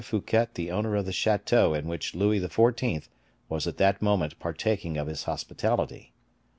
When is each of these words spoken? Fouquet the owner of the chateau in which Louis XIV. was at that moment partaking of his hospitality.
Fouquet 0.03 0.47
the 0.55 0.71
owner 0.71 0.95
of 0.95 1.05
the 1.05 1.11
chateau 1.11 1.75
in 1.75 1.87
which 1.87 2.15
Louis 2.15 2.39
XIV. 2.39 3.07
was 3.49 3.67
at 3.67 3.77
that 3.77 4.01
moment 4.01 4.39
partaking 4.39 4.97
of 4.97 5.05
his 5.05 5.25
hospitality. 5.25 6.11